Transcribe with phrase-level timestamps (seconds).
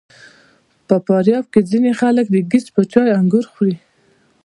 [0.87, 3.75] په فاریاب کې ځینې خلک د ګیځ په چای انګور خوري.